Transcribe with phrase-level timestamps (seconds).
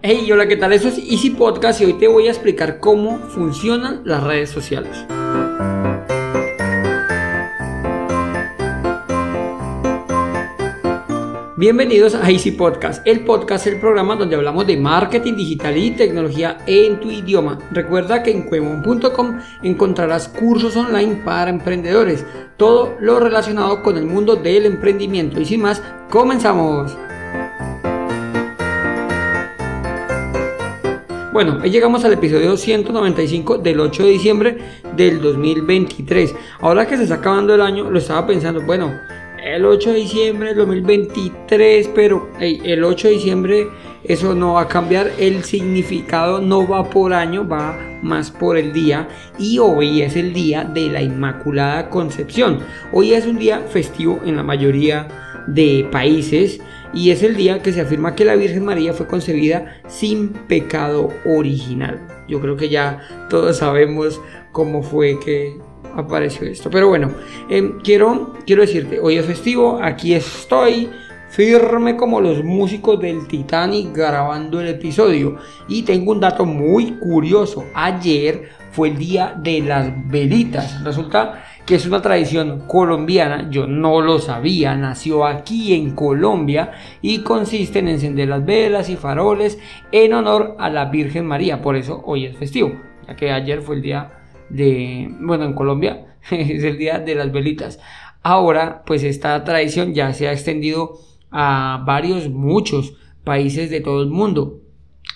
[0.00, 0.72] Hey, hola, ¿qué tal?
[0.72, 4.96] Eso es Easy Podcast y hoy te voy a explicar cómo funcionan las redes sociales.
[11.56, 13.04] Bienvenidos a Easy Podcast.
[13.04, 17.58] El podcast el programa donde hablamos de marketing digital y tecnología en tu idioma.
[17.72, 22.24] Recuerda que en cuevon.com encontrarás cursos online para emprendedores,
[22.56, 25.40] todo lo relacionado con el mundo del emprendimiento.
[25.40, 26.96] Y sin más, comenzamos.
[31.38, 34.58] Bueno, hoy llegamos al episodio 195 del 8 de diciembre
[34.96, 36.34] del 2023.
[36.58, 38.92] Ahora que se está acabando el año, lo estaba pensando, bueno,
[39.40, 43.68] el 8 de diciembre del 2023, pero el 8 de diciembre
[44.02, 48.72] eso no va a cambiar, el significado no va por año, va más por el
[48.72, 49.06] día
[49.38, 52.58] y hoy es el día de la Inmaculada Concepción.
[52.92, 55.06] Hoy es un día festivo en la mayoría
[55.48, 56.60] de países
[56.94, 61.10] y es el día que se afirma que la Virgen María fue concebida sin pecado
[61.26, 62.06] original.
[62.28, 64.20] Yo creo que ya todos sabemos
[64.52, 65.56] cómo fue que
[65.94, 66.70] apareció esto.
[66.70, 67.10] Pero bueno,
[67.50, 70.88] em, quiero, quiero decirte, hoy es festivo, aquí estoy
[71.30, 75.36] firme como los músicos del Titanic grabando el episodio.
[75.68, 77.64] Y tengo un dato muy curioso.
[77.74, 80.82] Ayer fue el día de las velitas.
[80.84, 87.18] Resulta que es una tradición colombiana, yo no lo sabía, nació aquí en Colombia y
[87.18, 89.58] consiste en encender las velas y faroles
[89.92, 92.72] en honor a la Virgen María, por eso hoy es festivo,
[93.06, 94.12] ya que ayer fue el día
[94.48, 97.78] de, bueno, en Colombia es el día de las velitas.
[98.22, 100.98] Ahora, pues esta tradición ya se ha extendido
[101.30, 104.62] a varios, muchos países de todo el mundo.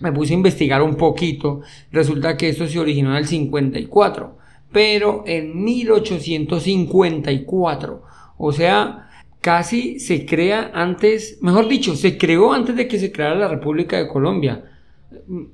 [0.00, 1.60] Me puse a investigar un poquito,
[1.92, 4.38] resulta que esto se originó en el 54
[4.72, 8.02] pero en 1854.
[8.36, 9.08] O sea,
[9.40, 13.96] casi se crea antes, mejor dicho, se creó antes de que se creara la República
[13.96, 14.64] de Colombia.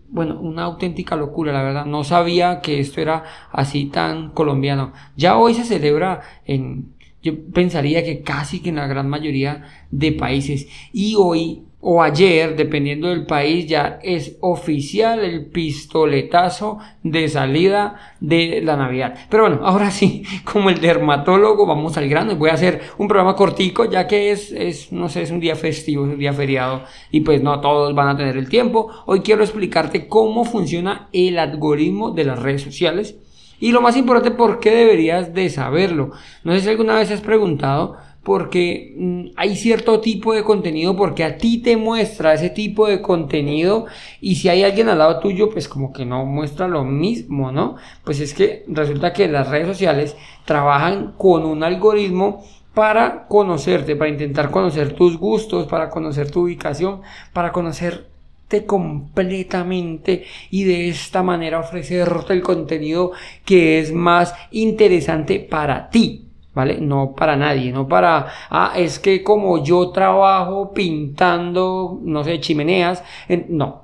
[0.09, 1.87] Bueno, una auténtica locura, la verdad.
[1.87, 4.93] No sabía que esto era así tan colombiano.
[5.17, 10.13] Ya hoy se celebra en, yo pensaría que casi que en la gran mayoría de
[10.13, 10.69] países.
[10.93, 18.63] Y hoy o ayer, dependiendo del país, ya es oficial el pistoletazo de salida de
[18.65, 19.15] la Navidad.
[19.29, 23.07] Pero bueno, ahora sí, como el dermatólogo, vamos al grano y voy a hacer un
[23.07, 26.33] programa cortico, ya que es, es, no sé, es un día festivo, es un día
[26.33, 28.91] feriado y pues no todos van a tener el tiempo.
[29.05, 33.19] Hoy quiero explicarte cómo funciona el algoritmo de las redes sociales
[33.61, 36.13] y lo más importante, por qué deberías de saberlo.
[36.45, 41.23] No sé si alguna vez has preguntado porque mm, hay cierto tipo de contenido, porque
[41.25, 43.87] a ti te muestra ese tipo de contenido
[44.21, 47.77] y si hay alguien al lado tuyo, pues como que no muestra lo mismo, ¿no?
[48.03, 54.11] Pues es que resulta que las redes sociales trabajan con un algoritmo para conocerte, para
[54.11, 57.03] intentar conocer tus gustos, para conocer tu ubicación,
[57.33, 63.13] para conocerte completamente y de esta manera ofrecerte el contenido
[63.45, 66.24] que es más interesante para ti.
[66.55, 66.79] ¿Vale?
[66.81, 73.03] No para nadie, no para, ah, es que como yo trabajo pintando, no sé, chimeneas,
[73.49, 73.83] no,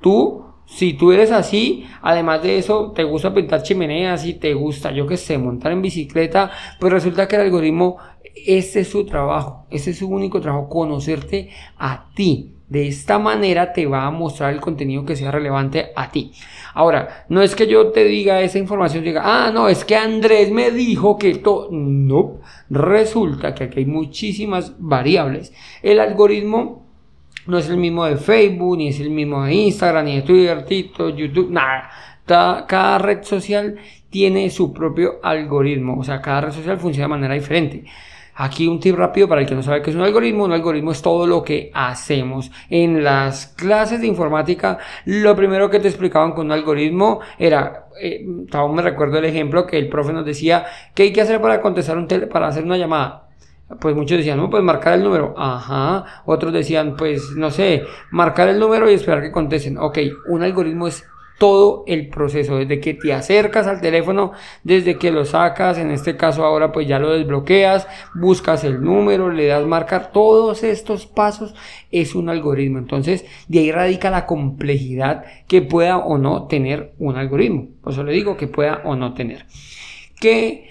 [0.00, 4.90] tú, si tú eres así, además de eso, te gusta pintar chimeneas y te gusta,
[4.90, 6.50] yo que sé, montar en bicicleta,
[6.80, 7.98] pues resulta que el algoritmo,
[8.34, 12.55] ese es su trabajo, ese es su único trabajo, conocerte a ti.
[12.68, 16.32] De esta manera te va a mostrar el contenido que sea relevante a ti.
[16.74, 20.50] Ahora, no es que yo te diga esa información, diga, ah, no, es que Andrés
[20.50, 21.68] me dijo que todo.
[21.70, 25.52] No, resulta que aquí hay muchísimas variables.
[25.82, 26.84] El algoritmo
[27.46, 30.64] no es el mismo de Facebook, ni es el mismo de Instagram, ni de Twitter,
[30.64, 31.88] TikTok, YouTube, nada.
[32.26, 33.76] Cada red social
[34.10, 37.84] tiene su propio algoritmo, o sea, cada red social funciona de manera diferente.
[38.38, 40.44] Aquí un tip rápido para el que no sabe qué es un algoritmo.
[40.44, 42.50] Un algoritmo es todo lo que hacemos.
[42.68, 48.26] En las clases de informática, lo primero que te explicaban con un algoritmo era, eh,
[48.52, 51.62] aún me recuerdo el ejemplo que el profe nos decía, ¿qué hay que hacer para
[51.62, 53.28] contestar un tele, para hacer una llamada?
[53.80, 55.34] Pues muchos decían, no, pues marcar el número.
[55.36, 56.22] Ajá.
[56.26, 59.78] Otros decían, pues no sé, marcar el número y esperar que contesten.
[59.78, 61.04] Ok, un algoritmo es
[61.38, 64.32] todo el proceso, desde que te acercas al teléfono,
[64.64, 69.30] desde que lo sacas, en este caso ahora pues ya lo desbloqueas, buscas el número,
[69.30, 71.54] le das marcar, todos estos pasos
[71.90, 72.78] es un algoritmo.
[72.78, 77.68] Entonces, de ahí radica la complejidad que pueda o no tener un algoritmo.
[77.82, 79.44] Por eso le digo que pueda o no tener.
[80.18, 80.70] ¿Qué,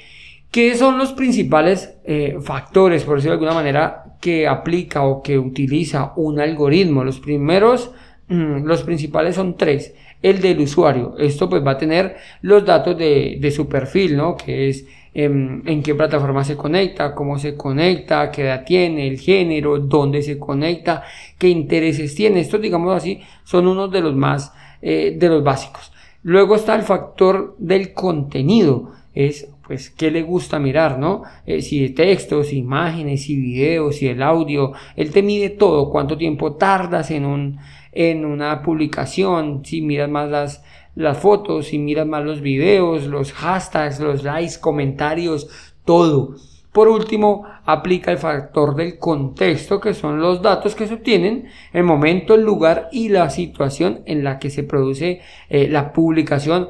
[0.49, 5.37] qué son los principales eh, factores, por decirlo de alguna manera, que aplica o que
[5.37, 7.03] utiliza un algoritmo?
[7.03, 7.91] Los primeros,
[8.29, 9.93] mm, los principales son tres
[10.25, 11.15] el del usuario.
[11.19, 14.35] Esto pues va a tener los datos de, su perfil, ¿no?
[14.35, 19.19] Que es em, en, qué plataforma se conecta, cómo se conecta, qué edad tiene, el
[19.19, 21.03] género, dónde se conecta,
[21.37, 22.39] qué intereses tiene.
[22.39, 24.51] Estos, digamos así, son unos de los más,
[24.81, 25.91] eh, de los básicos.
[26.23, 28.93] Luego está el factor del contenido.
[29.13, 31.23] Es pues qué le gusta mirar, ¿no?
[31.45, 36.17] Eh, si de textos, imágenes, si videos, si el audio, él te mide todo, cuánto
[36.17, 37.59] tiempo tardas en un
[37.91, 40.63] en una publicación, si miras más las
[40.95, 45.49] las fotos, si miras más los videos, los hashtags, los likes, comentarios,
[45.83, 46.35] todo.
[46.71, 51.83] Por último, aplica el factor del contexto, que son los datos que se obtienen, el
[51.83, 56.67] momento, el lugar y la situación en la que se produce eh, la publicación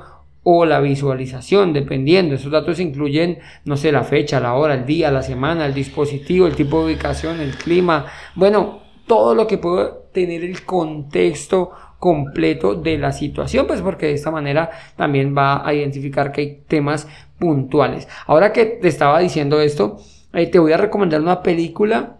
[0.47, 2.35] o la visualización, dependiendo.
[2.35, 6.45] Esos datos incluyen, no sé, la fecha, la hora, el día, la semana, el dispositivo,
[6.45, 8.05] el tipo de ubicación, el clima,
[8.35, 14.13] bueno, todo lo que puede tener el contexto completo de la situación, pues porque de
[14.13, 17.07] esta manera también va a identificar que hay temas
[17.39, 18.07] puntuales.
[18.27, 19.97] Ahora que te estaba diciendo esto,
[20.31, 22.17] eh, te voy a recomendar una película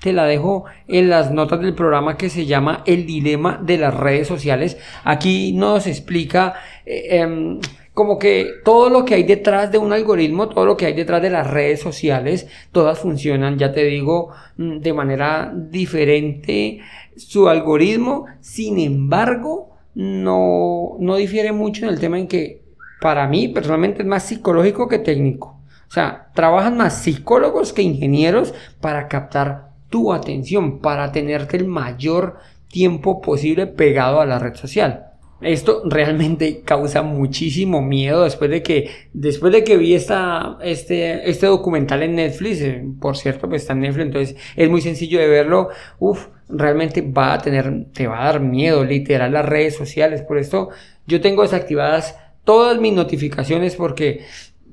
[0.00, 3.94] te la dejo en las notas del programa que se llama El dilema de las
[3.94, 4.78] redes sociales.
[5.04, 6.54] Aquí nos explica
[6.84, 7.60] eh, em,
[7.94, 11.22] como que todo lo que hay detrás de un algoritmo, todo lo que hay detrás
[11.22, 16.80] de las redes sociales, todas funcionan, ya te digo, mm, de manera diferente
[17.16, 18.26] su algoritmo.
[18.40, 22.62] Sin embargo, no, no difiere mucho en el tema en que
[23.00, 25.58] para mí personalmente es más psicológico que técnico.
[25.88, 32.36] O sea, trabajan más psicólogos que ingenieros para captar tu atención, para tenerte el mayor
[32.68, 35.06] tiempo posible pegado a la red social.
[35.42, 41.46] Esto realmente causa muchísimo miedo después de que, después de que vi esta, este, este
[41.46, 45.28] documental en Netflix, eh, por cierto, pues está en Netflix, entonces es muy sencillo de
[45.28, 45.68] verlo.
[45.98, 50.22] Uf, realmente va a tener, te va a dar miedo, literal, las redes sociales.
[50.22, 50.70] Por esto
[51.06, 54.24] yo tengo desactivadas todas mis notificaciones porque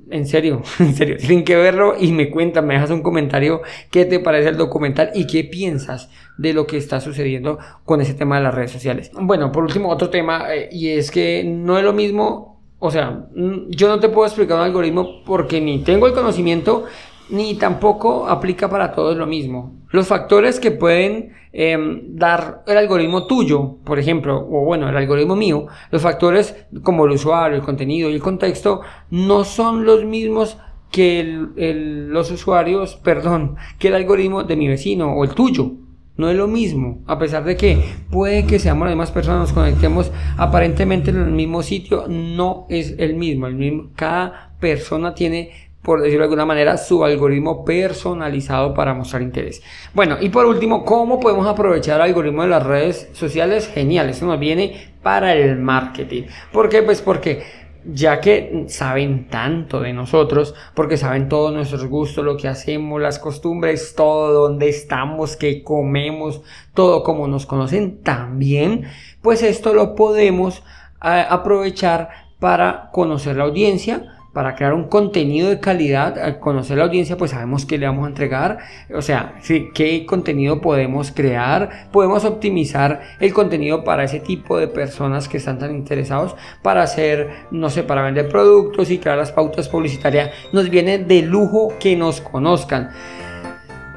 [0.09, 3.61] en serio, en serio, tienen que verlo y me cuentan, me dejas un comentario
[3.91, 8.13] qué te parece el documental y qué piensas de lo que está sucediendo con ese
[8.13, 9.11] tema de las redes sociales.
[9.13, 13.27] Bueno, por último, otro tema, eh, y es que no es lo mismo, o sea,
[13.69, 16.85] yo no te puedo explicar un algoritmo porque ni tengo el conocimiento
[17.29, 19.73] ni tampoco aplica para todos lo mismo.
[19.89, 25.35] Los factores que pueden em, dar el algoritmo tuyo, por ejemplo, o bueno, el algoritmo
[25.35, 28.81] mío, los factores como el usuario, el contenido y el contexto,
[29.11, 30.57] no son los mismos
[30.91, 35.73] que los usuarios, perdón, que el algoritmo de mi vecino o el tuyo.
[36.15, 39.53] No es lo mismo, a pesar de que puede que seamos las mismas personas, nos
[39.53, 43.13] conectemos aparentemente en el mismo sitio, no es el.
[43.13, 49.21] El mismo cada persona tiene por decirlo de alguna manera, su algoritmo personalizado para mostrar
[49.21, 49.61] interés.
[49.93, 53.67] Bueno, y por último, ¿cómo podemos aprovechar el algoritmo de las redes sociales?
[53.67, 56.23] Genial, eso nos viene para el marketing.
[56.51, 56.81] ¿Por qué?
[56.83, 57.43] Pues porque
[57.85, 63.19] ya que saben tanto de nosotros, porque saben todos nuestros gustos, lo que hacemos, las
[63.19, 66.41] costumbres, todo, dónde estamos, qué comemos,
[66.73, 68.85] todo como nos conocen también,
[69.21, 70.63] pues esto lo podemos
[71.03, 72.09] eh, aprovechar
[72.39, 77.31] para conocer la audiencia, para crear un contenido de calidad, al conocer la audiencia, pues
[77.31, 78.57] sabemos qué le vamos a entregar,
[78.93, 79.35] o sea,
[79.73, 85.59] qué contenido podemos crear, podemos optimizar el contenido para ese tipo de personas que están
[85.59, 90.31] tan interesados para hacer, no sé, para vender productos y crear las pautas publicitarias.
[90.51, 92.89] Nos viene de lujo que nos conozcan.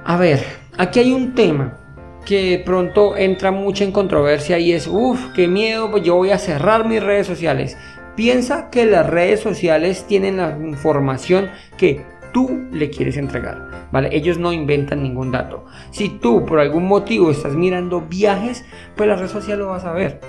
[0.05, 0.45] A ver,
[0.77, 1.79] aquí hay un tema
[2.27, 6.39] que pronto entra mucho en controversia y es, uff, qué miedo, pues yo voy a
[6.39, 7.79] cerrar mis redes sociales.
[8.17, 14.09] Piensa que las redes sociales tienen la información que tú le quieres entregar, ¿vale?
[14.13, 15.67] Ellos no inventan ningún dato.
[15.91, 18.65] Si tú por algún motivo estás mirando viajes,
[18.97, 20.21] pues la red social lo vas a ver.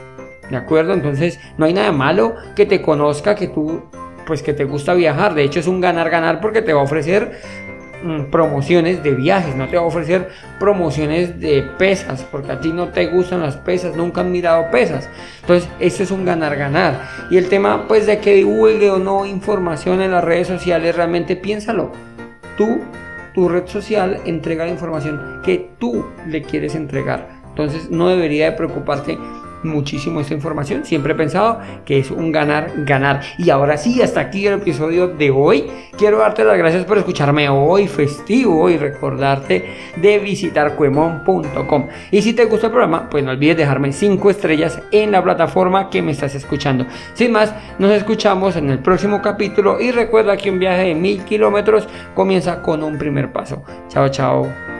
[0.49, 0.93] ¿De acuerdo?
[0.93, 3.83] Entonces no hay nada malo que te conozca, que tú,
[4.25, 5.33] pues que te gusta viajar.
[5.33, 7.39] De hecho es un ganar-ganar porque te va a ofrecer
[8.31, 12.89] promociones de viajes, no te va a ofrecer promociones de pesas, porque a ti no
[12.89, 15.09] te gustan las pesas, nunca han mirado pesas.
[15.41, 17.07] Entonces, eso es un ganar-ganar.
[17.29, 21.35] Y el tema, pues, de que divulgue o no información en las redes sociales, realmente
[21.35, 21.91] piénsalo.
[22.57, 22.79] Tú,
[23.33, 27.29] tu red social, entrega la información que tú le quieres entregar.
[27.49, 29.17] Entonces, no debería de preocuparte
[29.67, 30.85] muchísimo esta información.
[30.85, 33.21] Siempre he pensado que es un ganar, ganar.
[33.37, 35.67] Y ahora sí, hasta aquí el episodio de hoy.
[35.97, 41.87] Quiero darte las gracias por escucharme hoy festivo y recordarte de visitar cuemon.com.
[42.11, 45.89] Y si te gusta el programa, pues no olvides dejarme 5 estrellas en la plataforma
[45.89, 46.85] que me estás escuchando.
[47.13, 51.23] Sin más, nos escuchamos en el próximo capítulo y recuerda que un viaje de mil
[51.23, 53.63] kilómetros comienza con un primer paso.
[53.89, 54.76] Chao, chao.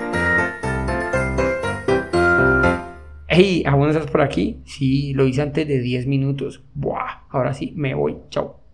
[3.40, 4.64] Hey, ¿aún estás por aquí?
[4.66, 6.64] Sí, lo hice antes de 10 minutos.
[6.74, 8.18] Buah, ahora sí, me voy.
[8.32, 8.67] Chao.